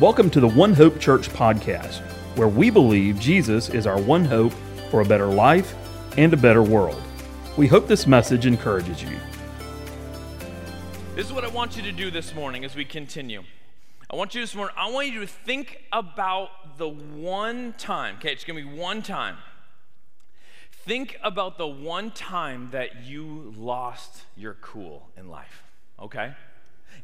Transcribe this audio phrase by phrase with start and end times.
[0.00, 2.02] Welcome to the One Hope Church podcast,
[2.36, 4.52] where we believe Jesus is our one hope
[4.92, 5.74] for a better life
[6.16, 7.02] and a better world.
[7.56, 9.18] We hope this message encourages you.
[11.16, 13.42] This is what I want you to do this morning as we continue.
[14.08, 18.30] I want you this morning, I want you to think about the one time, okay,
[18.30, 19.38] it's gonna be one time.
[20.70, 25.64] Think about the one time that you lost your cool in life,
[25.98, 26.34] okay?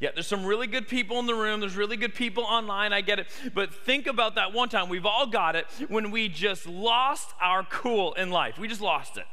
[0.04, 1.60] Yeah, there's some really good people in the room.
[1.60, 2.92] There's really good people online.
[2.92, 3.26] I get it.
[3.54, 4.90] But think about that one time.
[4.90, 8.58] We've all got it when we just lost our cool in life.
[8.58, 9.24] We just lost it.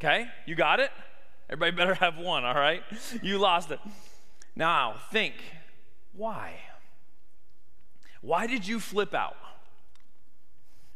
[0.00, 0.24] Okay?
[0.46, 0.90] You got it?
[1.50, 2.82] Everybody better have one, all right?
[3.22, 3.78] You lost it.
[4.56, 5.34] Now, think
[6.14, 6.54] why?
[8.22, 9.36] Why did you flip out?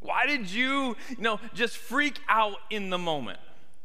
[0.00, 3.40] Why did you, you know, just freak out in the moment?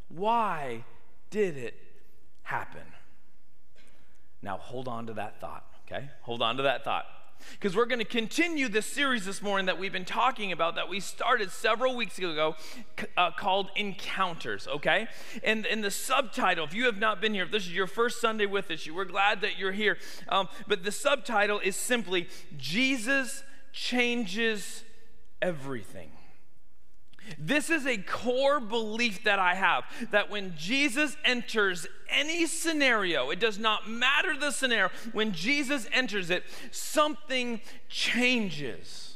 [0.08, 0.86] Why
[1.30, 1.76] did it
[2.44, 2.84] happen?
[4.42, 6.10] Now, hold on to that thought, okay?
[6.22, 7.06] Hold on to that thought.
[7.52, 10.90] Because we're going to continue this series this morning that we've been talking about that
[10.90, 12.56] we started several weeks ago
[13.18, 15.08] uh, called Encounters, okay?
[15.44, 18.20] And, and the subtitle, if you have not been here, if this is your first
[18.20, 19.98] Sunday with us, we're glad that you're here.
[20.28, 24.84] Um, but the subtitle is simply Jesus Changes
[25.42, 26.12] Everything.
[27.38, 33.40] This is a core belief that I have that when Jesus enters any scenario, it
[33.40, 39.16] does not matter the scenario, when Jesus enters it, something changes.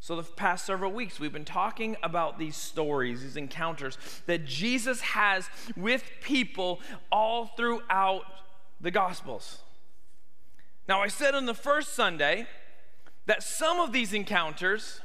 [0.00, 5.00] So, the past several weeks, we've been talking about these stories, these encounters that Jesus
[5.02, 6.80] has with people
[7.12, 8.24] all throughout
[8.80, 9.60] the Gospels.
[10.88, 12.46] Now, I said on the first Sunday
[13.26, 15.00] that some of these encounters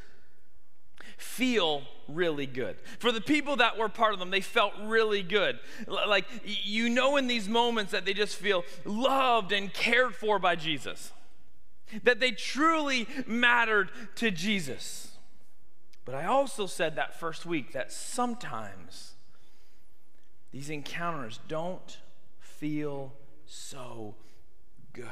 [1.17, 2.77] feel really good.
[2.99, 5.59] For the people that were part of them, they felt really good.
[5.87, 10.55] Like, you know, in these moments that they just feel loved and cared for by
[10.55, 11.11] Jesus,
[12.03, 15.17] that they truly mattered to Jesus.
[16.03, 19.13] But I also said that first week that sometimes
[20.51, 21.97] these encounters don't
[22.39, 23.13] feel
[23.45, 24.15] so
[24.93, 25.07] good.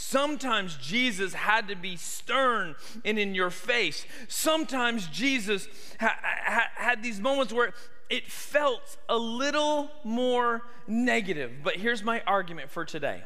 [0.00, 4.06] Sometimes Jesus had to be stern and in your face.
[4.28, 5.66] Sometimes Jesus
[5.98, 7.72] ha- ha- had these moments where
[8.08, 11.50] it felt a little more negative.
[11.64, 13.24] But here's my argument for today.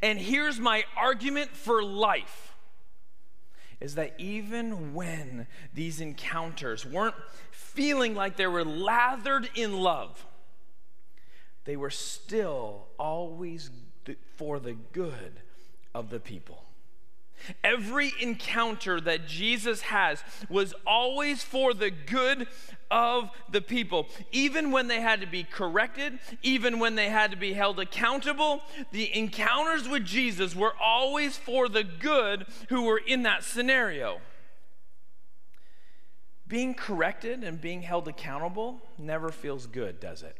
[0.00, 2.54] And here's my argument for life
[3.80, 7.14] is that even when these encounters weren't
[7.50, 10.24] feeling like they were lathered in love,
[11.66, 13.68] they were still always
[14.36, 15.42] for the good
[15.94, 16.64] of the people.
[17.64, 22.46] Every encounter that Jesus has was always for the good
[22.90, 24.08] of the people.
[24.30, 28.62] Even when they had to be corrected, even when they had to be held accountable,
[28.92, 34.20] the encounters with Jesus were always for the good who were in that scenario.
[36.46, 40.36] Being corrected and being held accountable never feels good, does it?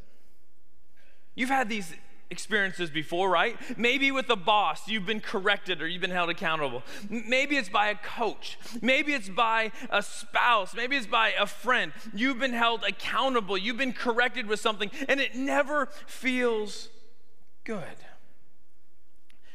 [1.34, 1.94] You've had these
[2.30, 3.56] experiences before, right?
[3.76, 6.82] Maybe with a boss, you've been corrected or you've been held accountable.
[7.08, 8.58] Maybe it's by a coach.
[8.80, 10.74] Maybe it's by a spouse.
[10.74, 11.92] Maybe it's by a friend.
[12.14, 13.58] You've been held accountable.
[13.58, 16.88] You've been corrected with something, and it never feels
[17.64, 17.84] good.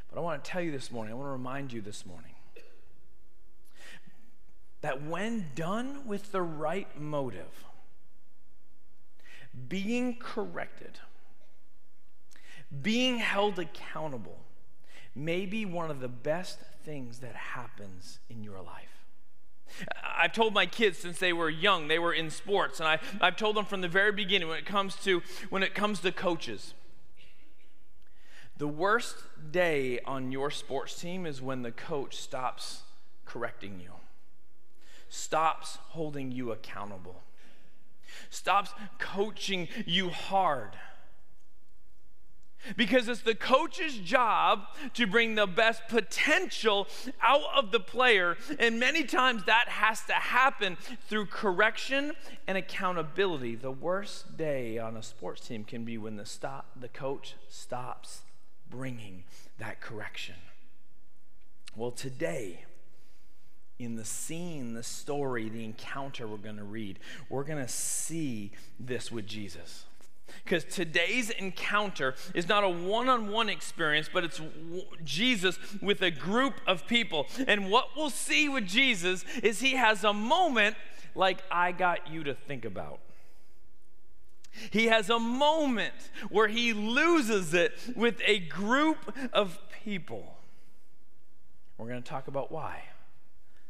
[0.10, 2.32] But I want to tell you this morning, I want to remind you this morning
[4.82, 7.66] that when done with the right motive,
[9.68, 11.00] being corrected,
[12.82, 14.38] being held accountable
[15.16, 18.96] may be one of the best things that happens in your life.
[20.04, 23.36] I've told my kids since they were young, they were in sports, and I, I've
[23.36, 26.74] told them from the very beginning when it comes to when it comes to coaches.
[28.58, 29.18] The worst
[29.52, 32.84] day on your sports team is when the coach stops
[33.26, 33.92] correcting you,
[35.10, 37.22] stops holding you accountable,
[38.30, 40.72] stops coaching you hard
[42.76, 46.88] because it's the coach's job to bring the best potential
[47.22, 48.38] out of the player.
[48.60, 50.78] And many times that has to happen
[51.08, 52.14] through correction
[52.48, 53.56] and accountability.
[53.56, 58.22] The worst day on a sports team can be when the, stop, the coach stops
[58.70, 59.24] bringing
[59.58, 60.36] that correction.
[61.76, 62.66] Well, today,
[63.80, 68.52] in the scene, the story, the encounter we're going to read, we're going to see
[68.80, 69.86] this with Jesus.
[70.44, 74.42] Because today's encounter is not a one on one experience, but it's
[75.04, 77.28] Jesus with a group of people.
[77.48, 80.76] And what we'll see with Jesus is he has a moment
[81.16, 83.00] like I got you to think about.
[84.72, 85.94] He has a moment
[86.30, 90.38] where he loses it with a group of people.
[91.78, 92.84] We're going to talk about why.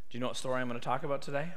[0.09, 1.53] Do you know what story I'm going to talk about today?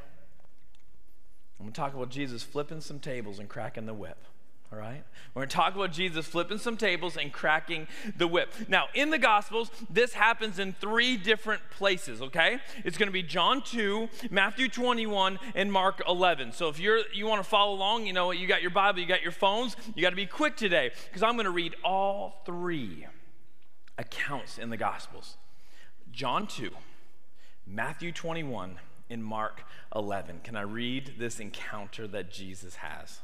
[1.60, 4.24] I'm going to talk about Jesus flipping some tables and cracking the whip.
[4.70, 5.02] All right?
[5.34, 8.52] We're going to talk about Jesus flipping some tables and cracking the whip.
[8.68, 12.58] Now, in the Gospels, this happens in three different places, okay?
[12.84, 16.52] It's going to be John 2, Matthew 21, and Mark 11.
[16.52, 19.06] So if you're you want to follow along, you know, you got your Bible, you
[19.06, 22.42] got your phones, you got to be quick today because I'm going to read all
[22.44, 23.06] three
[23.96, 25.38] accounts in the Gospels.
[26.12, 26.70] John 2,
[27.66, 28.78] Matthew 21,
[29.08, 29.62] and Mark
[29.94, 30.40] 11.
[30.44, 33.20] Can I read this encounter that Jesus has?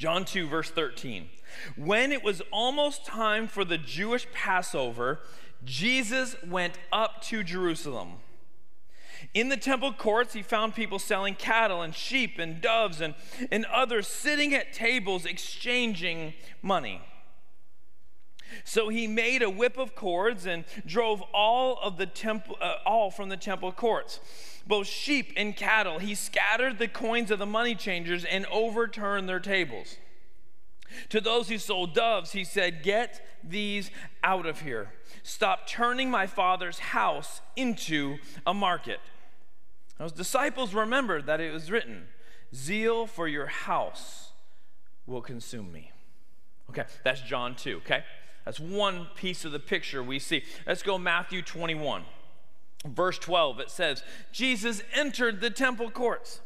[0.00, 1.28] John 2, verse 13.
[1.76, 5.20] When it was almost time for the Jewish Passover,
[5.62, 8.12] Jesus went up to Jerusalem.
[9.34, 13.14] In the temple courts, he found people selling cattle and sheep and doves and,
[13.52, 16.32] and others sitting at tables exchanging
[16.62, 17.02] money.
[18.64, 23.10] So he made a whip of cords and drove all of the temple, uh, all
[23.10, 24.20] from the temple courts,
[24.66, 25.98] both sheep and cattle.
[25.98, 29.96] He scattered the coins of the money changers and overturned their tables.
[31.10, 33.90] To those who sold doves, he said, Get these
[34.22, 34.92] out of here.
[35.22, 39.00] Stop turning my father's house into a market.
[39.98, 42.08] Those disciples remembered that it was written,
[42.54, 44.32] Zeal for your house
[45.06, 45.92] will consume me.
[46.70, 48.04] Okay, that's John 2, okay?
[48.44, 50.42] That's one piece of the picture we see.
[50.66, 52.04] Let's go Matthew 21.
[52.86, 54.02] Verse 12, it says,
[54.32, 56.40] Jesus entered the temple courts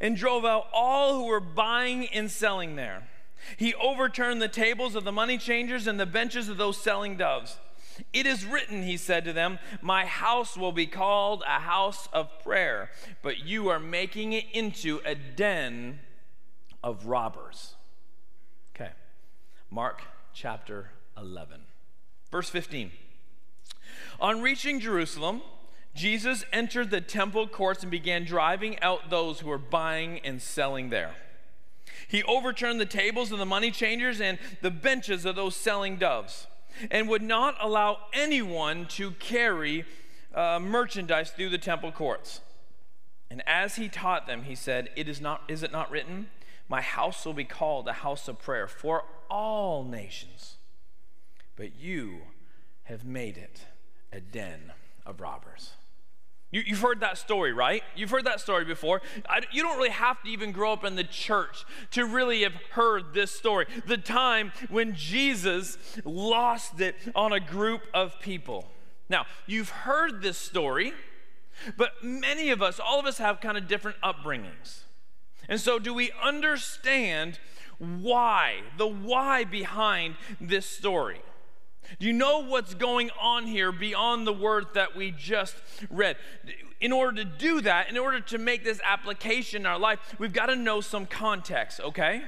[0.00, 3.08] and drove out all who were buying and selling there.
[3.56, 7.58] He overturned the tables of the money changers and the benches of those selling doves.
[8.12, 12.28] It is written, he said to them, My house will be called a house of
[12.42, 12.90] prayer,
[13.22, 16.00] but you are making it into a den
[16.82, 17.74] of robbers.
[18.74, 18.90] Okay,
[19.70, 20.02] Mark
[20.32, 21.60] chapter 11,
[22.30, 22.90] verse 15.
[24.20, 25.42] On reaching Jerusalem,
[25.94, 30.90] Jesus entered the temple courts and began driving out those who were buying and selling
[30.90, 31.14] there.
[32.08, 36.46] He overturned the tables of the money changers and the benches of those selling doves,
[36.90, 39.84] and would not allow anyone to carry
[40.34, 42.40] uh, merchandise through the temple courts.
[43.30, 46.28] And as he taught them, he said, "It is not is it not written,
[46.68, 50.56] my house will be called a house of prayer for all nations,
[51.60, 52.22] but you
[52.84, 53.66] have made it
[54.10, 54.72] a den
[55.04, 55.72] of robbers."
[56.52, 57.82] You, have heard that story, right?
[57.94, 59.02] You've heard that story before.
[59.28, 62.54] I, you don't really have to even grow up in the church to really have
[62.70, 63.66] heard this story.
[63.86, 68.66] The time when Jesus lost it on a group of people.
[69.08, 70.92] Now, you've heard this story,
[71.76, 74.80] but many of us, all of us have kind of different upbringings.
[75.48, 77.38] And so, do we understand
[77.78, 81.20] why, the why behind this story?
[81.98, 85.54] Do you know what's going on here beyond the word that we just
[85.90, 86.16] read?
[86.80, 90.32] In order to do that, in order to make this application in our life, we've
[90.32, 92.22] got to know some context, okay?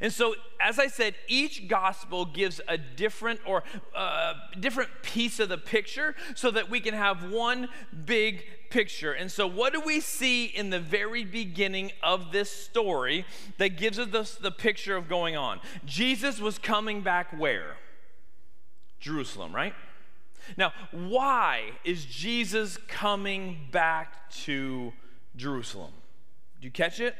[0.00, 3.62] And so, as I said, each gospel gives a different or
[3.94, 7.68] uh, different piece of the picture so that we can have one
[8.04, 9.12] big picture.
[9.12, 13.24] And so, what do we see in the very beginning of this story
[13.58, 15.60] that gives us the, the picture of going on?
[15.84, 17.76] Jesus was coming back where?
[19.06, 19.72] Jerusalem, right?
[20.56, 24.92] Now, why is Jesus coming back to
[25.36, 25.92] Jerusalem?
[26.60, 27.14] Do you catch it?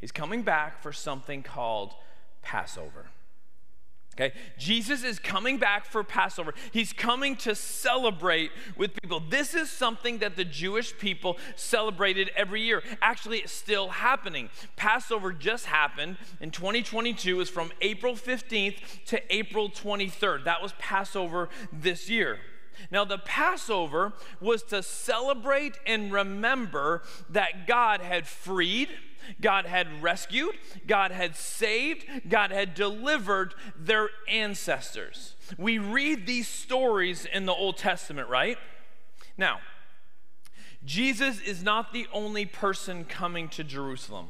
[0.00, 1.94] He's coming back for something called
[2.42, 3.06] Passover.
[4.14, 6.52] Okay, Jesus is coming back for Passover.
[6.70, 9.20] He's coming to celebrate with people.
[9.20, 12.82] This is something that the Jewish people celebrated every year.
[13.00, 14.50] Actually, it's still happening.
[14.76, 18.76] Passover just happened in 2022, is from April 15th
[19.06, 20.44] to April 23rd.
[20.44, 22.38] That was Passover this year.
[22.90, 28.90] Now, the Passover was to celebrate and remember that God had freed
[29.40, 30.54] God had rescued,
[30.86, 35.34] God had saved, God had delivered their ancestors.
[35.58, 38.58] We read these stories in the Old Testament, right?
[39.36, 39.60] Now,
[40.84, 44.28] Jesus is not the only person coming to Jerusalem.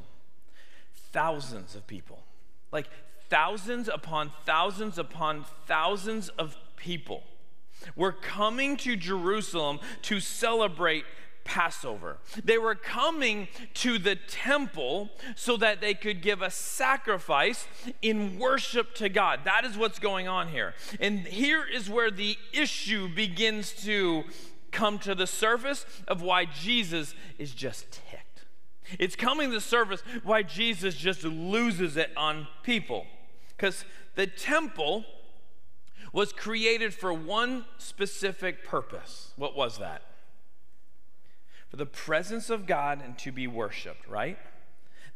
[1.13, 2.23] Thousands of people,
[2.71, 2.89] like
[3.29, 7.23] thousands upon thousands upon thousands of people,
[7.97, 11.05] were coming to Jerusalem to celebrate
[11.45, 12.19] Passover.
[12.45, 17.67] They were coming to the temple so that they could give a sacrifice
[18.01, 19.41] in worship to God.
[19.45, 20.75] That is what's going on here.
[21.01, 24.25] And here is where the issue begins to
[24.71, 28.45] come to the surface of why Jesus is just ticked.
[28.99, 33.07] It's coming to the surface why Jesus just loses it on people.
[33.57, 33.85] Because
[34.15, 35.05] the temple
[36.13, 39.33] was created for one specific purpose.
[39.37, 40.03] What was that?
[41.73, 44.37] For the presence of God and to be worshiped, right?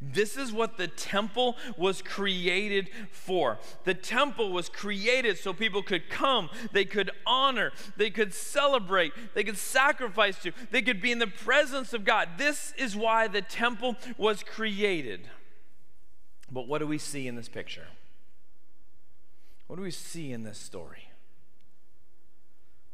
[0.00, 3.58] This is what the temple was created for.
[3.84, 9.44] The temple was created so people could come, they could honor, they could celebrate, they
[9.44, 12.30] could sacrifice to, they could be in the presence of God.
[12.38, 15.28] This is why the temple was created.
[16.50, 17.88] But what do we see in this picture?
[19.66, 21.10] What do we see in this story?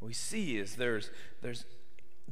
[0.00, 1.64] What we see is there's, there's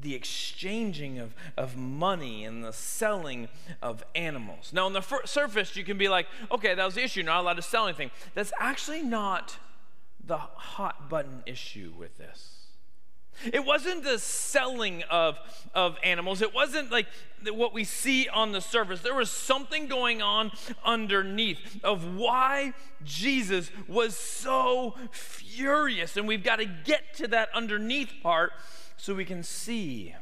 [0.00, 3.49] the exchanging of, of money and the selling
[3.83, 4.73] of animals.
[4.73, 7.54] Now, on the surface, you can be like, okay, that was the issue, not allowed
[7.54, 8.11] to sell anything.
[8.35, 9.59] That's actually not
[10.25, 12.57] the hot button issue with this.
[13.52, 15.38] It wasn't the selling of,
[15.75, 16.42] of animals.
[16.42, 17.07] It wasn't like
[17.45, 19.00] what we see on the surface.
[19.00, 20.52] There was something going on
[20.85, 26.19] underneath of why Jesus was so furious.
[26.19, 28.52] And we've got to get to that underneath part
[29.00, 30.14] so we can see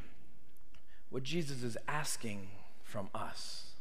[1.09, 2.47] what Jesus is asking
[2.81, 3.73] from us.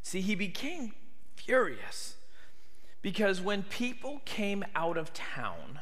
[0.00, 0.92] See, he became
[1.34, 2.14] furious
[3.02, 5.80] because when people came out of town,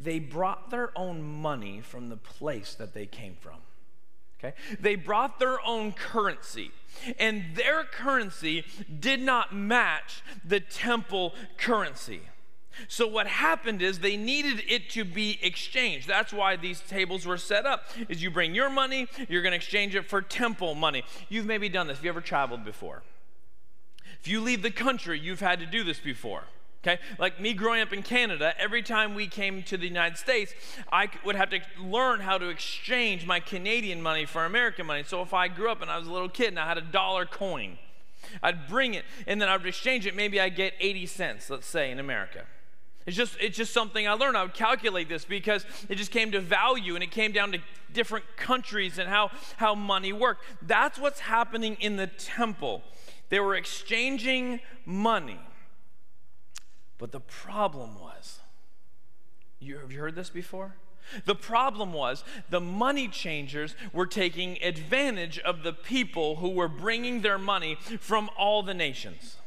[0.00, 3.58] they brought their own money from the place that they came from.
[4.38, 4.56] Okay?
[4.80, 6.70] They brought their own currency,
[7.18, 8.64] and their currency
[8.98, 12.22] did not match the temple currency.
[12.86, 16.06] So what happened is they needed it to be exchanged.
[16.06, 17.84] That's why these tables were set up.
[18.08, 21.02] Is you bring your money, you're going to exchange it for temple money.
[21.28, 21.98] You've maybe done this.
[21.98, 23.02] Have you ever traveled before?
[24.20, 26.44] If you leave the country, you've had to do this before.
[26.82, 27.00] Okay?
[27.18, 30.54] Like me growing up in Canada, every time we came to the United States,
[30.92, 35.02] I would have to learn how to exchange my Canadian money for American money.
[35.04, 36.82] So if I grew up and I was a little kid and I had a
[36.82, 37.78] dollar coin,
[38.42, 40.14] I'd bring it and then I would exchange it.
[40.14, 42.44] Maybe I'd get 80 cents, let's say, in America.
[43.08, 44.36] It's just, it's just something I learned.
[44.36, 47.58] I would calculate this because it just came to value and it came down to
[47.90, 50.44] different countries and how, how money worked.
[50.60, 52.82] That's what's happening in the temple.
[53.30, 55.40] They were exchanging money.
[56.98, 58.40] But the problem was,
[59.58, 60.76] you, have you heard this before?
[61.24, 67.22] The problem was the money changers were taking advantage of the people who were bringing
[67.22, 69.38] their money from all the nations.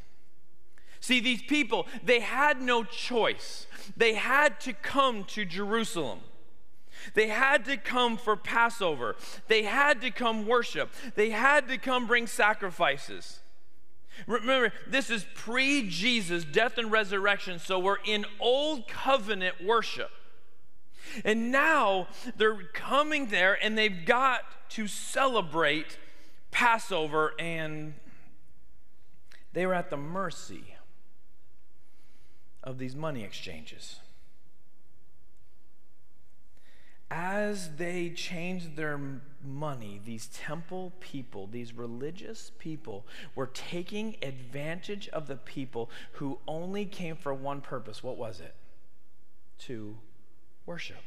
[1.02, 3.66] See, these people, they had no choice.
[3.96, 6.20] They had to come to Jerusalem.
[7.14, 9.16] They had to come for Passover.
[9.48, 10.90] They had to come worship.
[11.16, 13.40] They had to come bring sacrifices.
[14.28, 20.10] Remember, this is pre Jesus death and resurrection, so we're in old covenant worship.
[21.24, 22.06] And now
[22.36, 25.98] they're coming there and they've got to celebrate
[26.52, 27.94] Passover, and
[29.52, 30.76] they were at the mercy
[32.62, 33.96] of these money exchanges.
[37.10, 38.98] As they changed their
[39.44, 46.86] money, these temple people, these religious people, were taking advantage of the people who only
[46.86, 48.02] came for one purpose.
[48.02, 48.54] What was it?
[49.66, 49.98] To
[50.64, 51.02] worship.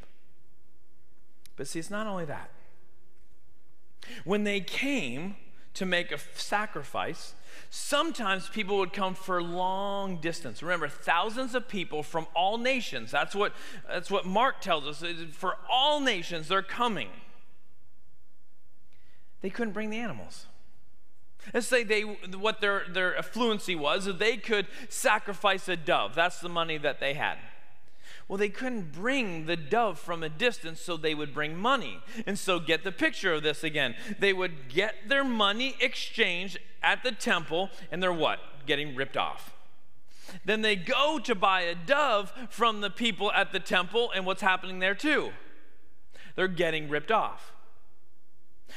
[1.55, 2.51] But see, it's not only that.
[4.23, 5.37] When they came
[5.75, 7.33] to make a sacrifice,
[7.69, 10.63] Sometimes people would come for long distance.
[10.63, 13.11] Remember, thousands of people from all nations.
[13.11, 13.53] That's what,
[13.87, 15.03] that's what Mark tells us.
[15.33, 17.09] For all nations, they're coming.
[19.41, 20.45] They couldn't bring the animals.
[21.53, 26.15] Let's say they, what their, their affluency was, they could sacrifice a dove.
[26.15, 27.37] That's the money that they had.
[28.27, 31.99] Well, they couldn't bring the dove from a distance, so they would bring money.
[32.25, 33.95] And so, get the picture of this again.
[34.17, 38.39] They would get their money exchanged at the temple, and they're what?
[38.65, 39.53] Getting ripped off.
[40.43, 44.41] Then they go to buy a dove from the people at the temple, and what's
[44.41, 45.31] happening there too?
[46.35, 47.53] They're getting ripped off.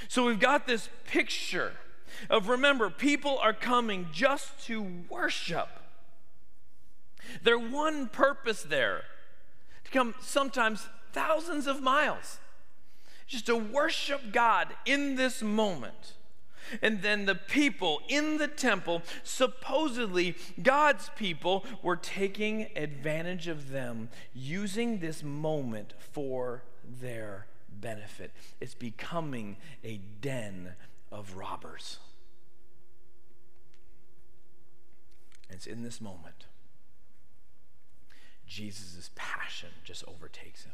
[0.09, 1.73] So we've got this picture
[2.28, 5.69] of remember, people are coming just to worship.
[7.43, 9.02] Their one purpose there
[9.88, 12.38] to come sometimes thousands of miles
[13.26, 16.14] just to worship God in this moment.
[16.83, 24.11] And then the people in the temple, supposedly God's people, were taking advantage of them,
[24.35, 26.64] using this moment for
[27.00, 28.33] their benefit.
[28.61, 30.75] It's becoming a den
[31.11, 31.99] of robbers.
[35.49, 36.47] It's in this moment
[38.49, 40.73] Jesus' passion just overtakes him.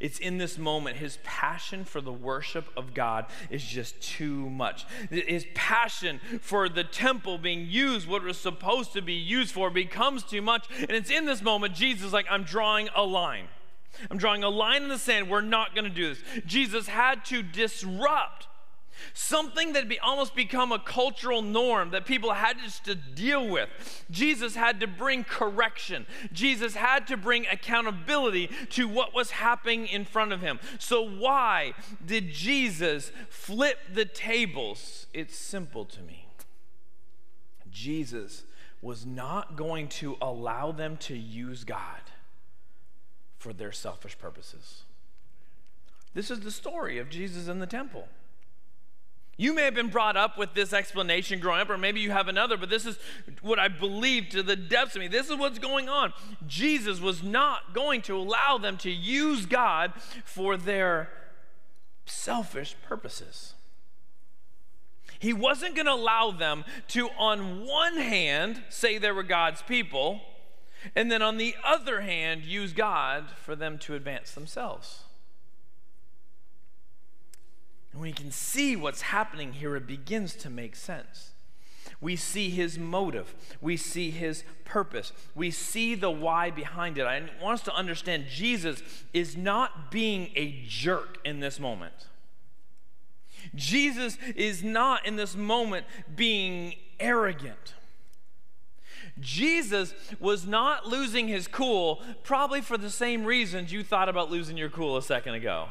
[0.00, 4.84] It's in this moment, his passion for the worship of God is just too much.
[5.10, 9.70] His passion for the temple being used, what it was supposed to be used for,
[9.70, 10.66] becomes too much.
[10.80, 13.46] And it's in this moment, Jesus like, I'm drawing a line.
[14.10, 15.30] I'm drawing a line in the sand.
[15.30, 16.22] We're not going to do this.
[16.44, 18.48] Jesus had to disrupt
[19.14, 23.68] Something that be, almost become a cultural norm that people had just to deal with.
[24.10, 26.06] Jesus had to bring correction.
[26.32, 30.58] Jesus had to bring accountability to what was happening in front of him.
[30.78, 31.74] So, why
[32.04, 35.06] did Jesus flip the tables?
[35.12, 36.26] It's simple to me.
[37.70, 38.44] Jesus
[38.80, 42.02] was not going to allow them to use God
[43.38, 44.82] for their selfish purposes.
[46.14, 48.08] This is the story of Jesus in the temple.
[49.38, 52.28] You may have been brought up with this explanation growing up, or maybe you have
[52.28, 52.98] another, but this is
[53.42, 55.08] what I believe to the depths of me.
[55.08, 56.14] This is what's going on.
[56.46, 59.92] Jesus was not going to allow them to use God
[60.24, 61.10] for their
[62.06, 63.52] selfish purposes.
[65.18, 70.20] He wasn't going to allow them to, on one hand, say they were God's people,
[70.94, 75.02] and then on the other hand, use God for them to advance themselves.
[77.96, 81.30] And when you can see what's happening here, it begins to make sense.
[81.98, 83.34] We see his motive.
[83.62, 85.14] We see his purpose.
[85.34, 87.06] We see the why behind it.
[87.06, 88.82] I want us to understand Jesus
[89.14, 92.08] is not being a jerk in this moment.
[93.54, 97.72] Jesus is not in this moment being arrogant.
[99.20, 104.58] Jesus was not losing his cool, probably for the same reasons you thought about losing
[104.58, 105.68] your cool a second ago.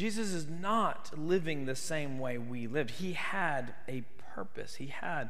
[0.00, 2.92] Jesus is not living the same way we lived.
[2.92, 4.02] He had a
[4.34, 5.28] purpose, he had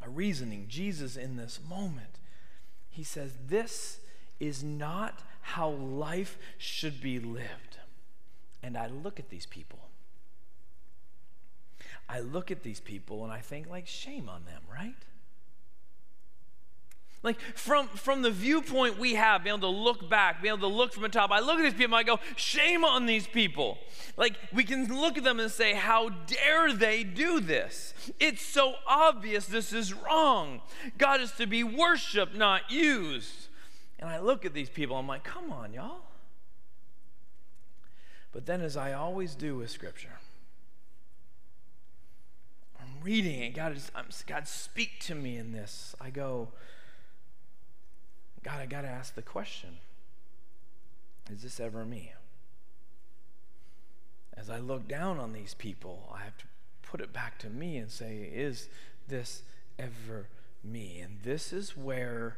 [0.00, 0.66] a reasoning.
[0.68, 2.20] Jesus, in this moment,
[2.88, 3.98] he says, This
[4.38, 7.78] is not how life should be lived.
[8.62, 9.80] And I look at these people.
[12.08, 14.94] I look at these people and I think, like, shame on them, right?
[17.26, 20.74] Like from, from the viewpoint we have, being able to look back, being able to
[20.74, 23.78] look from the top, I look at these people, I go, shame on these people.
[24.16, 27.94] Like we can look at them and say, how dare they do this?
[28.20, 30.60] It's so obvious this is wrong.
[30.98, 33.48] God is to be worshiped, not used.
[33.98, 36.02] And I look at these people, I'm like, come on, y'all.
[38.30, 40.20] But then, as I always do with Scripture,
[42.80, 43.52] I'm reading it.
[43.52, 45.96] God, is, I'm, God, speak to me in this.
[46.00, 46.50] I go,
[48.46, 49.78] God, I got to ask the question
[51.28, 52.12] is this ever me?
[54.36, 56.44] As I look down on these people, I have to
[56.80, 58.68] put it back to me and say, is
[59.08, 59.42] this
[59.80, 60.28] ever
[60.62, 61.00] me?
[61.00, 62.36] And this is where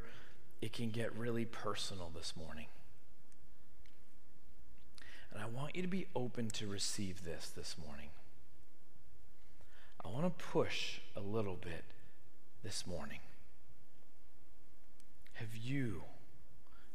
[0.63, 2.69] it can get really personal this morning.
[5.31, 8.09] And I want you to be open to receive this this morning.
[10.03, 11.85] I want to push a little bit
[12.65, 13.19] this morning.
[15.39, 16.03] Have you,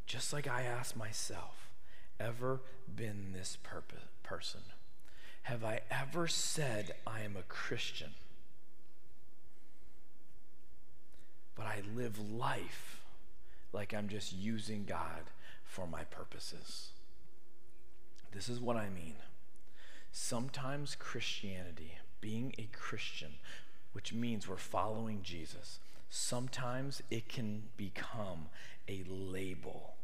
[0.06, 1.70] just like I asked myself,
[2.20, 2.60] ever
[2.94, 4.60] been this purpose, person?
[5.44, 8.12] Have I ever said I am a Christian?
[11.56, 13.00] But I live life
[13.72, 15.30] like I'm just using God
[15.64, 16.90] for my purposes.
[18.34, 19.16] This is what I mean.
[20.12, 23.36] Sometimes Christianity, being a Christian,
[23.94, 25.80] which means we're following Jesus,
[26.16, 28.46] sometimes it can become
[28.88, 29.96] a label.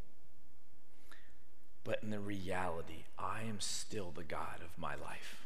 [1.84, 5.46] But in the reality, I am still the God of my life.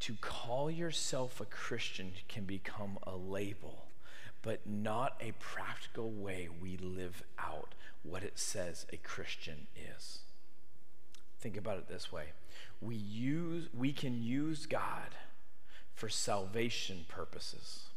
[0.00, 3.86] To call yourself a Christian can become a label,
[4.42, 10.18] but not a practical way we live out what it says a Christian is.
[11.40, 12.32] Think about it this way.
[12.82, 15.14] We use we can use God
[16.00, 17.90] for salvation purposes.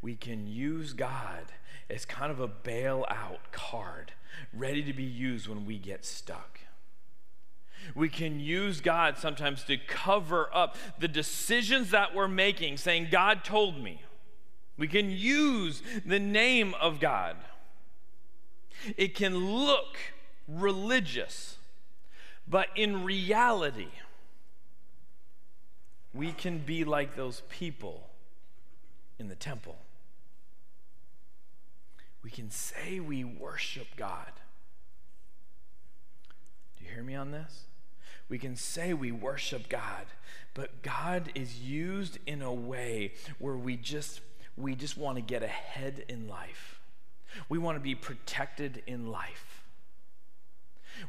[0.00, 1.46] We can use God
[1.90, 4.12] as kind of a bailout card,
[4.54, 6.60] ready to be used when we get stuck.
[7.96, 13.42] We can use God sometimes to cover up the decisions that we're making, saying, God
[13.42, 14.02] told me.
[14.78, 17.36] We can use the name of God.
[18.96, 19.96] It can look
[20.46, 21.56] religious,
[22.46, 23.88] but in reality,
[26.16, 28.08] we can be like those people
[29.18, 29.76] in the temple.
[32.22, 34.32] We can say we worship God.
[36.78, 37.64] Do you hear me on this?
[38.28, 40.06] We can say we worship God,
[40.54, 44.20] but God is used in a way where we just
[44.56, 46.80] we just want to get ahead in life.
[47.48, 49.62] We want to be protected in life.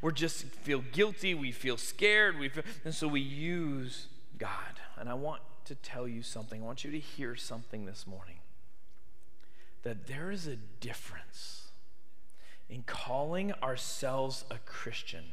[0.01, 4.79] We're just feel guilty, we feel scared, we feel, and so we use God.
[4.97, 6.61] And I want to tell you something.
[6.61, 8.39] I want you to hear something this morning.
[9.83, 11.67] That there is a difference
[12.69, 15.25] in calling ourselves a Christian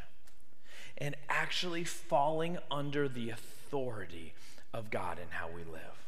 [0.98, 4.34] and actually falling under the authority
[4.72, 6.04] of God in how we live.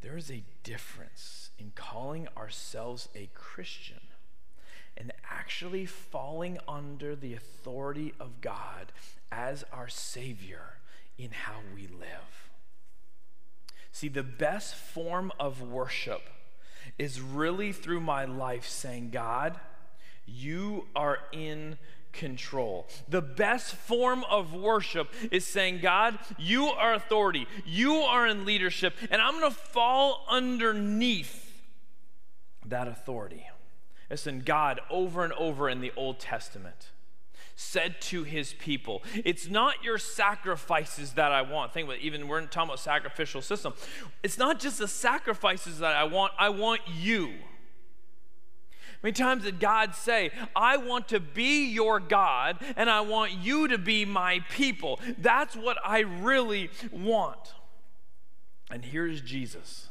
[0.00, 4.00] There is a difference in calling ourselves a Christian
[4.96, 8.92] and actually falling under the authority of God
[9.30, 10.78] as our Savior
[11.18, 12.50] in how we live.
[13.92, 16.22] See, the best form of worship
[16.98, 19.58] is really through my life saying, God,
[20.26, 21.78] you are in
[22.12, 22.86] control.
[23.08, 28.94] The best form of worship is saying, God, you are authority, you are in leadership,
[29.10, 31.62] and I'm going to fall underneath
[32.66, 33.46] that authority.
[34.10, 36.90] Listen, God, over and over in the Old Testament,
[37.56, 41.72] said to his people, It's not your sacrifices that I want.
[41.72, 43.74] Think about it, even we're talking about sacrificial system.
[44.22, 47.32] It's not just the sacrifices that I want, I want you
[49.04, 53.68] many times did God say, I want to be your God and I want you
[53.68, 54.98] to be my people?
[55.18, 57.54] That's what I really want.
[58.70, 59.88] And here's Jesus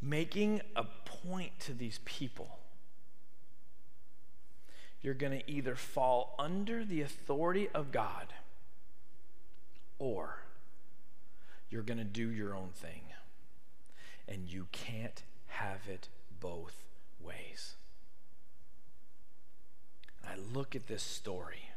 [0.00, 2.58] making a point to these people.
[5.04, 8.32] You're going to either fall under the authority of God
[9.98, 10.38] or
[11.68, 13.02] you're going to do your own thing.
[14.26, 16.08] And you can't have it
[16.40, 16.86] both
[17.20, 17.74] ways.
[20.26, 21.68] I look at this story,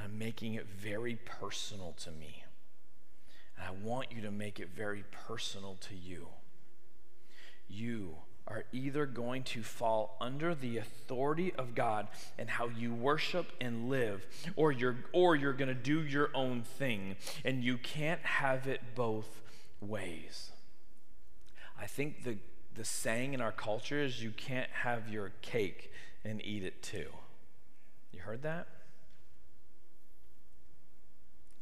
[0.00, 2.44] I'm making it very personal to me.
[3.56, 6.28] And I want you to make it very personal to you.
[7.68, 13.52] You are either going to fall under the authority of God and how you worship
[13.60, 17.16] and live, or you're, or you're going to do your own thing.
[17.44, 19.42] And you can't have it both
[19.80, 20.50] ways.
[21.78, 22.38] I think the
[22.76, 25.90] the saying in our culture is you can't have your cake
[26.24, 27.08] and eat it too.
[28.12, 28.68] You heard that?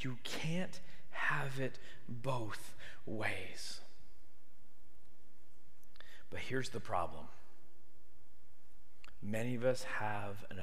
[0.01, 2.75] You can't have it both
[3.07, 3.81] ways.
[6.35, 7.27] But here's the problem.
[9.23, 10.59] Many of us have an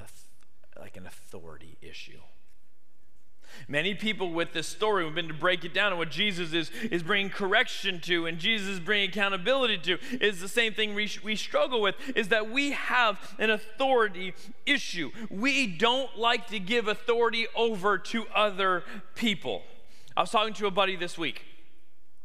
[0.77, 2.19] like an authority issue.
[3.69, 6.71] Many people with this story, we've been to break it down, and what Jesus is,
[6.91, 11.09] is bringing correction to and Jesus is bringing accountability to is the same thing we,
[11.23, 14.33] we struggle with, is that we have an authority
[14.65, 15.09] issue.
[15.29, 18.83] We don't like to give authority over to other
[19.15, 19.63] people.
[20.17, 21.45] I was talking to a buddy this week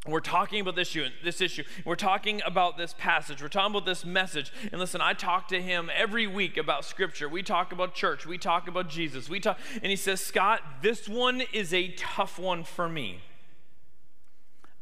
[0.08, 1.64] we're talking about this issue, this issue.
[1.84, 3.42] We're talking about this passage.
[3.42, 4.52] We're talking about this message.
[4.70, 7.28] And listen, I talk to him every week about scripture.
[7.28, 8.26] We talk about church.
[8.26, 9.28] We talk about Jesus.
[9.28, 13.22] We talk and he says, "Scott, this one is a tough one for me.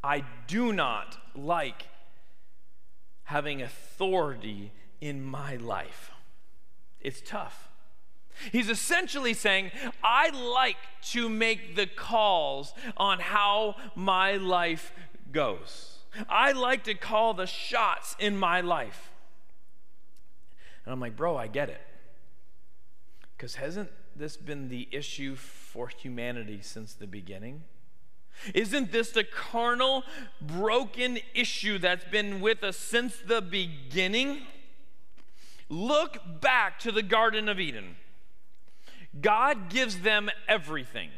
[0.02, 1.88] I do not like
[3.24, 6.10] having authority in my life.
[7.00, 7.70] It's tough."
[8.50, 9.70] He's essentially saying,
[10.02, 10.76] I like
[11.12, 14.92] to make the calls on how my life
[15.34, 15.98] goes.
[16.28, 19.10] I like to call the shots in my life.
[20.84, 21.80] And I'm like, bro, I get it.
[23.36, 27.64] Because hasn't this been the issue for humanity since the beginning?
[28.54, 30.04] Isn't this the carnal,
[30.40, 34.42] broken issue that's been with us since the beginning?
[35.68, 37.96] Look back to the Garden of Eden.
[39.20, 41.10] God gives them everything.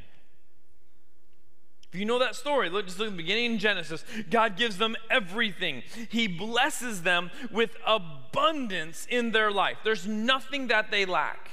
[1.97, 4.05] You know that story, look just look at the beginning in Genesis.
[4.31, 5.83] God gives them everything.
[6.11, 9.79] He blesses them with abundance in their life.
[9.83, 11.51] There's nothing that they lack.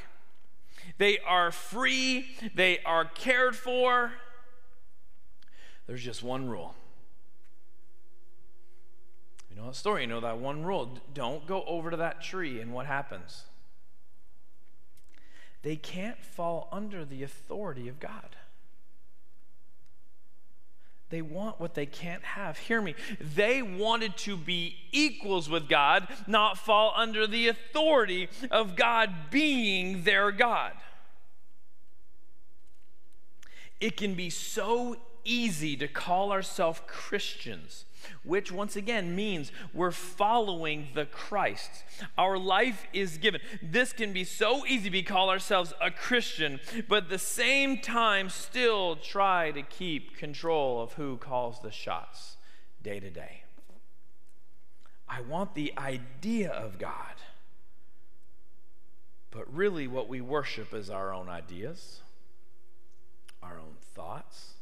[0.97, 4.11] They are free, they are cared for.
[5.87, 6.75] There's just one rule.
[9.49, 10.97] You know that story, you know that one rule.
[11.13, 13.43] Don't go over to that tree, and what happens?
[15.61, 18.35] They can't fall under the authority of God.
[21.13, 22.57] They want what they can't have.
[22.57, 22.95] Hear me.
[23.21, 30.05] They wanted to be equals with God, not fall under the authority of God being
[30.05, 30.71] their God.
[33.79, 37.85] It can be so easy to call ourselves Christians
[38.23, 41.69] which once again means we're following the Christ.
[42.17, 43.41] Our life is given.
[43.61, 48.29] This can be so easy to call ourselves a Christian, but at the same time
[48.29, 52.37] still try to keep control of who calls the shots
[52.81, 53.43] day to day.
[55.07, 57.15] I want the idea of God.
[59.31, 62.01] But really, what we worship is our own ideas,
[63.41, 64.53] our own thoughts,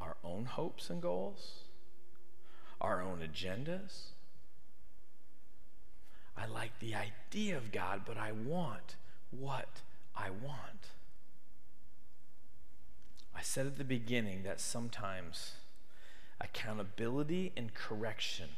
[0.00, 1.63] our own hopes and goals,
[2.84, 4.08] our own agendas.
[6.36, 8.96] I like the idea of God, but I want
[9.30, 9.80] what
[10.14, 10.90] I want.
[13.34, 15.52] I said at the beginning that sometimes
[16.40, 18.50] accountability and correction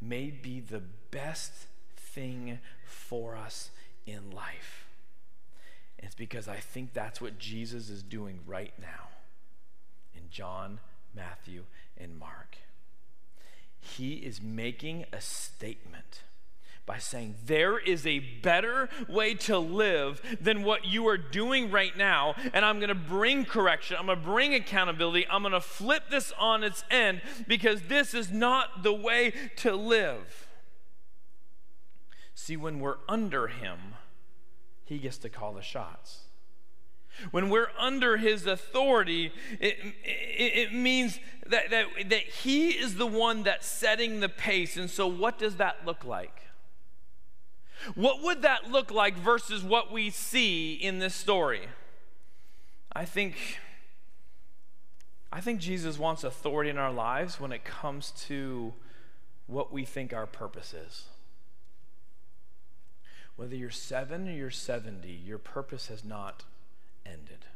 [0.00, 3.70] may be the best thing for us
[4.06, 4.86] in life.
[5.98, 9.08] It's because I think that's what Jesus is doing right now
[10.14, 10.78] in John,
[11.14, 11.64] Matthew,
[11.96, 12.58] and Mark.
[13.84, 16.22] He is making a statement
[16.86, 21.96] by saying, There is a better way to live than what you are doing right
[21.96, 23.96] now, and I'm to bring correction.
[24.00, 25.26] I'm to bring accountability.
[25.30, 30.48] I'm to flip this on its end because this is not the way to live.
[32.34, 33.78] See, when we're under Him,
[34.84, 36.23] He gets to call the shots.
[37.30, 43.06] When we're under his authority, it, it, it, means that, that, that he is the
[43.06, 44.76] one that's setting the pace.
[44.76, 46.42] And so, what does that look like?
[47.94, 51.68] What would that look like versus what we see in this story?
[52.92, 53.58] I think
[55.34, 58.72] I think Jesus wants authority in our lives when it comes to
[59.48, 61.06] what we think our purpose is.
[63.34, 66.44] Whether you're 7 or you're 70, your purpose has not
[67.06, 67.46] ended.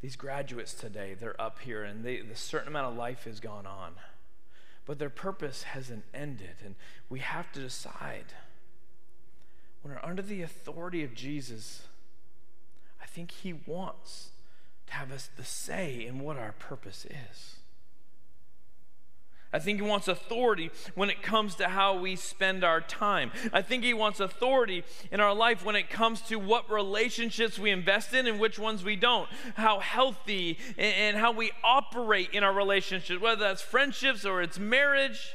[0.00, 3.66] These graduates today, they're up here and they, a certain amount of life has gone
[3.66, 3.92] on
[4.90, 6.56] but their purpose hasn't ended.
[6.64, 6.74] And
[7.08, 8.34] we have to decide
[9.82, 11.82] when we're under the authority of Jesus,
[13.00, 14.30] I think He wants
[14.88, 17.60] to have us the say in what our purpose is.
[19.52, 23.32] I think he wants authority when it comes to how we spend our time.
[23.52, 27.70] I think he wants authority in our life when it comes to what relationships we
[27.70, 29.28] invest in and which ones we don't.
[29.54, 35.32] How healthy and how we operate in our relationships, whether that's friendships or it's marriage.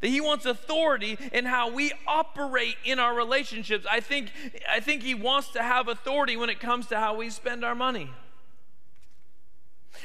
[0.00, 3.86] That he wants authority in how we operate in our relationships.
[3.90, 4.30] I think,
[4.70, 7.74] I think he wants to have authority when it comes to how we spend our
[7.74, 8.10] money.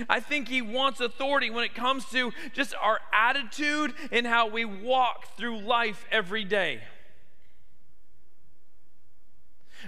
[0.09, 4.65] I think he wants authority when it comes to just our attitude and how we
[4.65, 6.81] walk through life every day.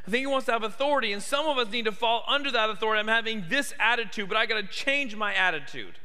[0.06, 2.52] I think he wants to have authority, and some of us need to fall under
[2.52, 3.00] that authority.
[3.00, 5.96] I'm having this attitude, but I got to change my attitude.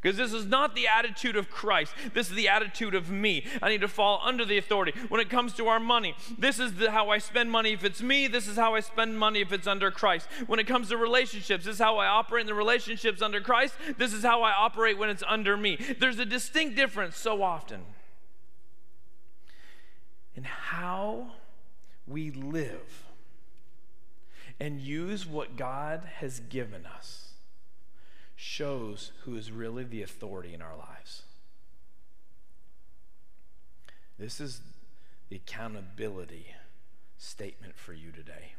[0.00, 1.92] Because this is not the attitude of Christ.
[2.14, 3.44] This is the attitude of me.
[3.62, 4.92] I need to fall under the authority.
[5.08, 8.00] When it comes to our money, this is the, how I spend money if it's
[8.00, 8.26] me.
[8.26, 10.26] This is how I spend money if it's under Christ.
[10.46, 13.74] When it comes to relationships, this is how I operate in the relationships under Christ.
[13.98, 15.76] This is how I operate when it's under me.
[15.98, 17.82] There's a distinct difference so often
[20.34, 21.32] in how
[22.06, 23.04] we live
[24.58, 27.29] and use what God has given us
[28.42, 31.24] shows who is really the authority in our lives.
[34.18, 34.62] This is
[35.28, 36.46] the accountability
[37.18, 38.54] statement for you today.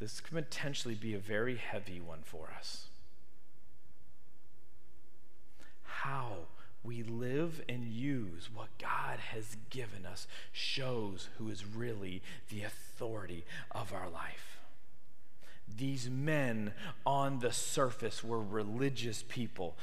[0.00, 2.86] This could potentially be a very heavy one for us.
[5.84, 6.38] How
[6.82, 13.44] we live and use what God has given us shows who is really the authority
[13.70, 14.53] of our life
[15.76, 16.72] these men
[17.04, 19.76] on the surface were religious people.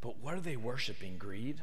[0.00, 1.16] But what are they worshiping?
[1.18, 1.60] Greed?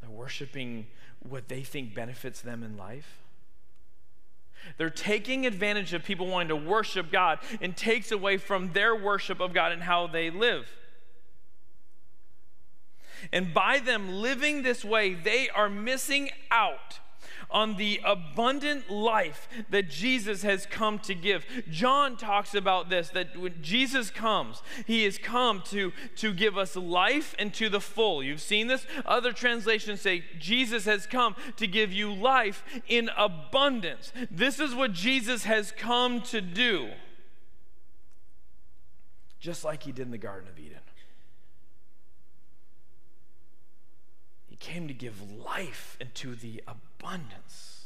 [0.00, 0.86] They're worshiping
[1.20, 3.18] what they think benefits them in life.
[4.76, 9.40] They're taking advantage of people wanting to worship God and takes away from their worship
[9.40, 10.68] of God and how they live.
[13.32, 17.00] And by them living this way, they are missing out
[17.50, 21.44] on the abundant life that Jesus has come to give.
[21.70, 26.76] John talks about this that when Jesus comes, he has come to, to give us
[26.76, 28.22] life and to the full.
[28.22, 28.86] You've seen this?
[29.06, 34.12] Other translations say Jesus has come to give you life in abundance.
[34.30, 36.90] This is what Jesus has come to do,
[39.40, 40.78] just like he did in the Garden of Eden.
[44.58, 47.78] Came to give life into the abundance.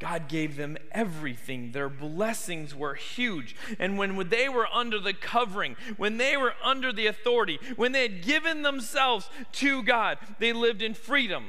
[0.00, 1.72] God gave them everything.
[1.72, 3.54] Their blessings were huge.
[3.78, 8.02] And when they were under the covering, when they were under the authority, when they
[8.02, 11.44] had given themselves to God, they lived in freedom.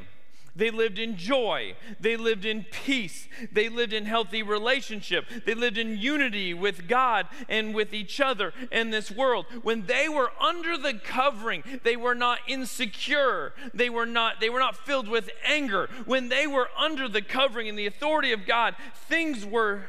[0.55, 1.75] They lived in joy.
[1.99, 3.27] They lived in peace.
[3.51, 5.25] They lived in healthy relationship.
[5.45, 9.45] They lived in unity with God and with each other in this world.
[9.63, 13.53] When they were under the covering, they were not insecure.
[13.73, 15.89] They were not they were not filled with anger.
[16.05, 18.75] When they were under the covering and the authority of God,
[19.07, 19.85] things were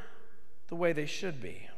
[0.69, 1.69] the way they should be.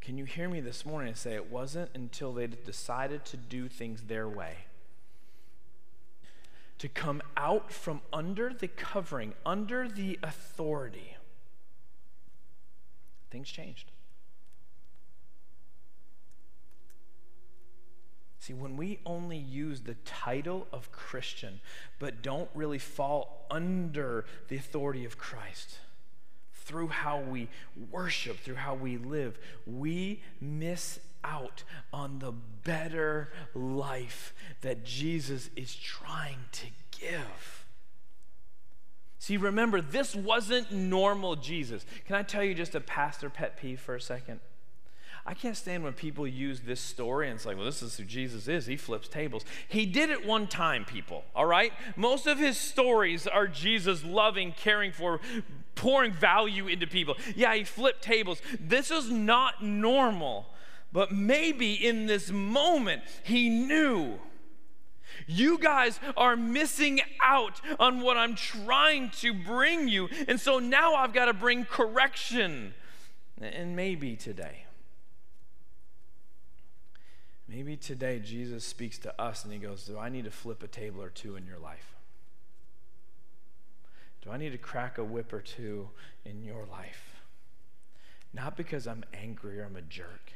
[0.00, 3.68] Can you hear me this morning and say it wasn't until they decided to do
[3.68, 4.56] things their way?
[6.82, 11.16] To come out from under the covering, under the authority,
[13.30, 13.92] things changed.
[18.40, 21.60] See, when we only use the title of Christian,
[22.00, 25.78] but don't really fall under the authority of Christ,
[26.52, 27.48] through how we
[27.92, 35.74] worship, through how we live, we miss out on the better life that Jesus is
[35.74, 36.66] trying to
[36.98, 37.66] give.
[39.18, 41.86] See, remember, this wasn't normal Jesus.
[42.06, 44.40] Can I tell you just a pastor pet peeve for a second?
[45.24, 48.04] I can't stand when people use this story and it's like, well, this is who
[48.04, 48.66] Jesus is.
[48.66, 49.44] He flips tables.
[49.68, 51.72] He did it one time, people, all right?
[51.94, 55.20] Most of his stories are Jesus loving, caring for,
[55.76, 57.16] pouring value into people.
[57.36, 58.42] Yeah, he flipped tables.
[58.58, 60.46] This is not normal.
[60.92, 64.18] But maybe in this moment, he knew.
[65.26, 70.08] You guys are missing out on what I'm trying to bring you.
[70.28, 72.74] And so now I've got to bring correction.
[73.40, 74.66] And maybe today,
[77.48, 80.68] maybe today Jesus speaks to us and he goes, Do I need to flip a
[80.68, 81.96] table or two in your life?
[84.22, 85.88] Do I need to crack a whip or two
[86.24, 87.22] in your life?
[88.32, 90.32] Not because I'm angry or I'm a jerk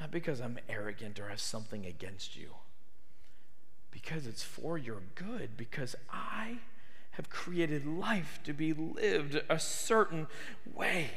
[0.00, 2.50] not because I'm arrogant or have something against you,
[3.90, 6.58] because it's for your good, because I
[7.12, 10.28] have created life to be lived a certain
[10.72, 11.10] way.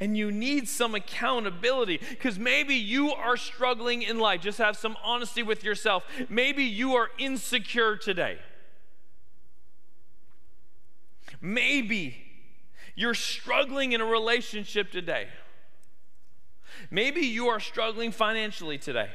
[0.00, 4.40] And you need some accountability because maybe you are struggling in life.
[4.40, 6.04] Just have some honesty with yourself.
[6.28, 8.38] Maybe you are insecure today.
[11.40, 12.16] Maybe
[12.96, 15.28] you're struggling in a relationship today.
[16.90, 19.10] Maybe you are struggling financially today.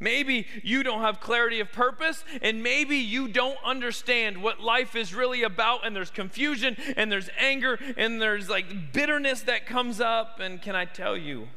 [0.00, 5.14] Maybe you don't have clarity of purpose, and maybe you don't understand what life is
[5.14, 10.40] really about, and there's confusion, and there's anger, and there's like bitterness that comes up.
[10.40, 11.48] And can I tell you,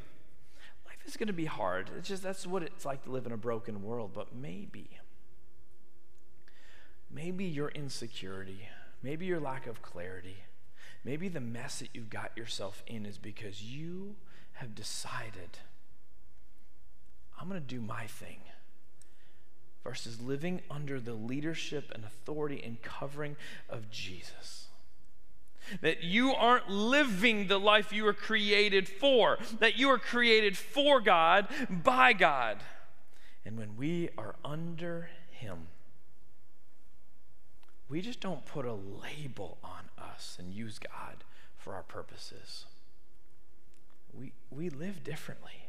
[0.85, 1.89] life is going to be hard.
[1.97, 4.11] It's just that's what it's like to live in a broken world.
[4.13, 4.89] But maybe,
[7.11, 8.69] maybe your insecurity,
[9.01, 10.37] maybe your lack of clarity,
[11.03, 14.15] maybe the mess that you've got yourself in is because you
[14.57, 15.59] have decided,
[17.39, 18.39] I'm going to do my thing
[19.83, 23.35] versus living under the leadership and authority and covering
[23.69, 24.67] of Jesus.
[25.81, 31.01] That you aren't living the life you were created for, that you are created for
[31.01, 32.57] God, by God.
[33.45, 35.67] And when we are under Him,
[37.89, 41.23] we just don't put a label on us and use God
[41.57, 42.65] for our purposes
[44.17, 45.67] we, we live differently.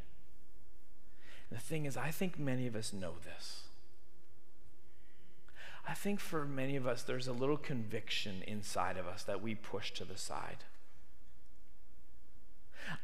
[1.50, 3.62] The thing is, I think many of us know this.
[5.86, 9.54] I think for many of us, there's a little conviction inside of us that we
[9.54, 10.64] push to the side.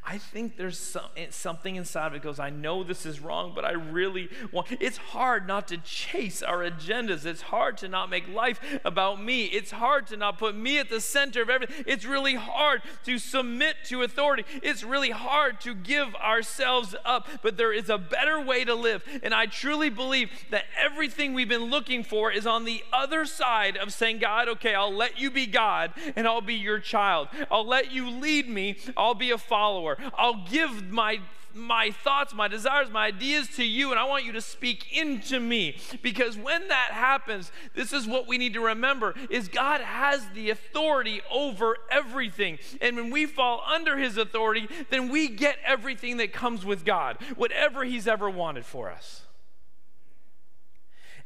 [0.07, 3.53] I think there's some, eh, something inside of it goes, I know this is wrong,
[3.55, 4.67] but I really want.
[4.79, 7.25] It's hard not to chase our agendas.
[7.25, 9.45] It's hard to not make life about me.
[9.45, 11.85] It's hard to not put me at the center of everything.
[11.87, 14.45] It's really hard to submit to authority.
[14.61, 19.03] It's really hard to give ourselves up, but there is a better way to live.
[19.23, 23.75] And I truly believe that everything we've been looking for is on the other side
[23.75, 27.27] of saying, God, okay, I'll let you be God and I'll be your child.
[27.49, 28.77] I'll let you lead me.
[28.95, 29.97] I'll be a follower follower.
[30.17, 31.19] I'll give my
[31.57, 35.39] my thoughts, my desires, my ideas to you, and I want you to speak into
[35.39, 35.77] me.
[36.01, 40.49] Because when that happens, this is what we need to remember is God has the
[40.49, 42.59] authority over everything.
[42.81, 47.19] And when we fall under his authority, then we get everything that comes with God,
[47.37, 49.21] whatever he's ever wanted for us.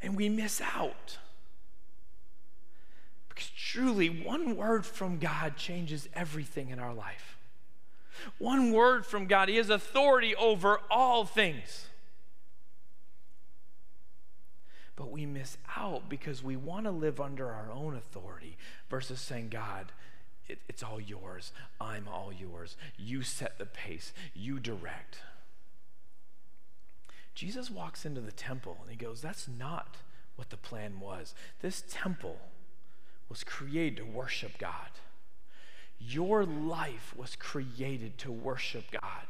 [0.03, 1.17] And we miss out.
[3.29, 7.38] Because truly, one word from God changes everything in our life.
[8.37, 9.49] One word from God.
[9.49, 11.87] He has authority over all things.
[14.95, 18.57] But we miss out because we want to live under our own authority
[18.89, 19.93] versus saying, God,
[20.49, 21.53] it, it's all yours.
[21.79, 22.75] I'm all yours.
[22.97, 25.21] You set the pace, you direct.
[27.33, 29.95] Jesus walks into the temple and he goes, That's not
[30.35, 31.33] what the plan was.
[31.61, 32.37] This temple
[33.29, 34.89] was created to worship God.
[35.99, 39.27] Your life was created to worship God.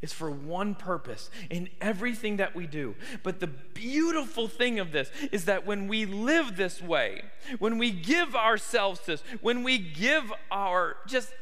[0.00, 2.94] It's for one purpose in everything that we do.
[3.24, 7.22] But the beautiful thing of this is that when we live this way,
[7.58, 11.32] when we give ourselves this, when we give our just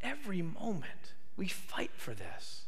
[0.00, 2.62] every moment, we fight for this,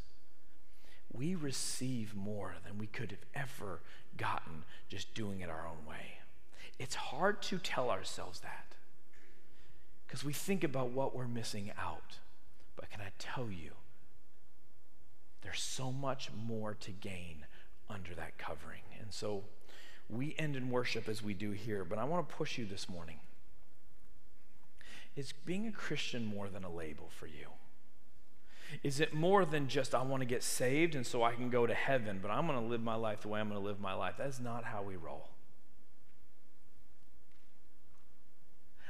[1.11, 3.81] we receive more than we could have ever
[4.17, 6.19] gotten just doing it our own way.
[6.77, 8.76] It's hard to tell ourselves that
[10.07, 12.17] because we think about what we're missing out.
[12.75, 13.71] But can I tell you,
[15.41, 17.45] there's so much more to gain
[17.89, 18.81] under that covering.
[18.99, 19.43] And so
[20.09, 22.89] we end in worship as we do here, but I want to push you this
[22.89, 23.19] morning.
[25.15, 27.47] Is being a Christian more than a label for you?
[28.83, 31.65] Is it more than just I want to get saved and so I can go
[31.65, 33.79] to heaven, but I'm going to live my life the way I'm going to live
[33.79, 34.15] my life?
[34.17, 35.29] That is not how we roll.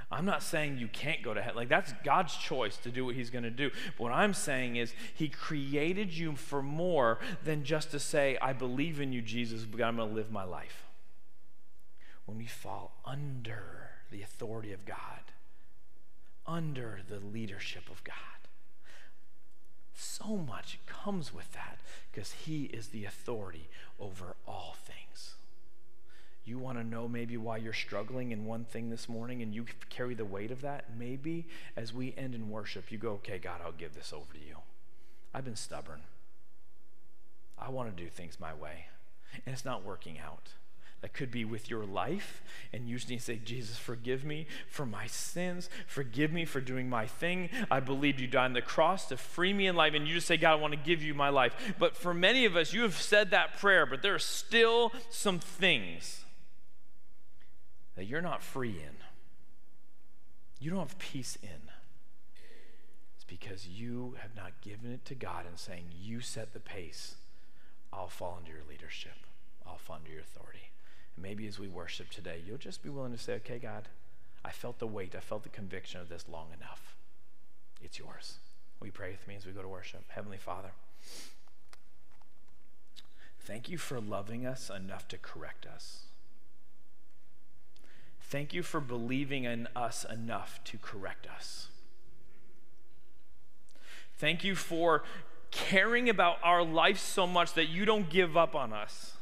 [0.09, 1.57] I'm not saying you can't go to heaven.
[1.57, 3.71] Like, that's God's choice to do what He's going to do.
[3.97, 8.53] But what I'm saying is, He created you for more than just to say, I
[8.53, 10.85] believe in you, Jesus, but I'm going to live my life.
[12.25, 14.95] When we fall under the authority of God,
[16.45, 18.15] under the leadership of God,
[19.93, 21.79] so much comes with that
[22.11, 23.67] because He is the authority
[23.99, 25.36] over all things.
[26.47, 29.65] You want to know maybe why you're struggling in one thing this morning and you
[29.89, 30.85] carry the weight of that?
[30.97, 31.45] Maybe
[31.75, 34.55] as we end in worship, you go, okay, God, I'll give this over to you.
[35.33, 35.99] I've been stubborn.
[37.59, 38.85] I want to do things my way,
[39.45, 40.53] and it's not working out.
[41.01, 42.41] That could be with your life,
[42.71, 45.69] and you just need to say, Jesus, forgive me for my sins.
[45.85, 47.49] Forgive me for doing my thing.
[47.69, 50.27] I believed you died on the cross to free me in life, and you just
[50.27, 51.53] say, God, I want to give you my life.
[51.77, 55.39] But for many of us, you have said that prayer, but there are still some
[55.39, 56.23] things
[57.97, 58.95] that you're not free in.
[60.59, 61.69] You don't have peace in.
[63.15, 67.15] It's because you have not given it to God and saying, You set the pace.
[67.91, 69.17] I'll fall under your leadership,
[69.65, 70.69] I'll fall under your authority.
[71.15, 73.87] And Maybe as we worship today, you'll just be willing to say, okay, God,
[74.45, 76.95] I felt the weight, I felt the conviction of this long enough.
[77.81, 78.35] It's yours.
[78.83, 80.03] You pray with me as we go to worship?
[80.09, 80.69] Heavenly Father,
[83.39, 86.06] thank you for loving us enough to correct us.
[88.29, 91.67] Thank you for believing in us enough to correct us.
[94.17, 95.03] Thank you for
[95.51, 99.16] caring about our life so much that you don't give up on us.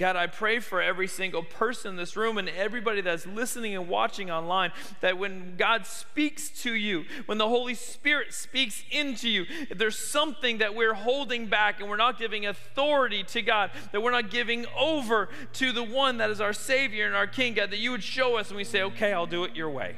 [0.00, 3.86] God, I pray for every single person in this room and everybody that's listening and
[3.86, 4.72] watching online
[5.02, 9.98] that when God speaks to you, when the Holy Spirit speaks into you, if there's
[9.98, 14.30] something that we're holding back and we're not giving authority to God, that we're not
[14.30, 17.90] giving over to the one that is our Savior and our King, God, that you
[17.90, 19.96] would show us and we say, okay, I'll do it your way.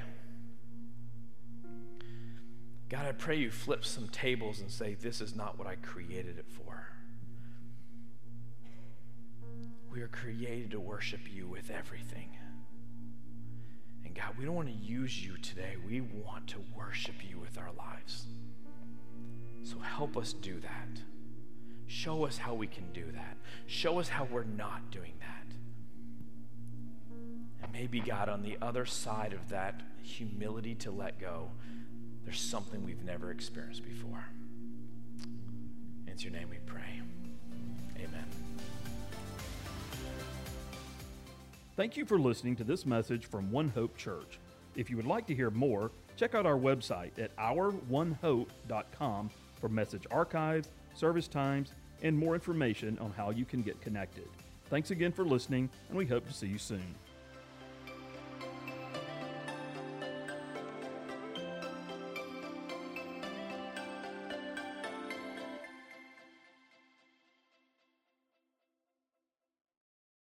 [2.89, 6.39] God, I pray you flip some tables and say, this is not what I created
[6.39, 6.92] it for.
[9.93, 12.31] We are created to worship you with everything.
[14.05, 15.75] And God, we don't want to use you today.
[15.87, 18.27] We want to worship you with our lives.
[19.63, 21.03] So help us do that.
[21.87, 23.37] Show us how we can do that.
[23.67, 25.55] Show us how we're not doing that.
[27.63, 31.51] And maybe, God, on the other side of that humility to let go,
[32.25, 34.25] there's something we've never experienced before.
[36.07, 37.02] In your name we pray.
[41.83, 44.39] Thank you for listening to this message from One Hope Church.
[44.77, 49.31] If you would like to hear more, check out our website at ouronehope.com
[49.61, 51.73] for message archives, service times,
[52.03, 54.29] and more information on how you can get connected.
[54.71, 56.95] Thanks again for listening, and we hope to see you soon.